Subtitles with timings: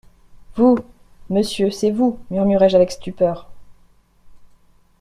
[0.55, 0.79] Vous!
[1.29, 3.51] monsieur, c'est vous, murmurai-je avec stupeur.